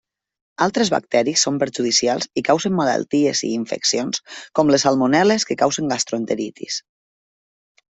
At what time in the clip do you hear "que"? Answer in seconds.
5.51-5.61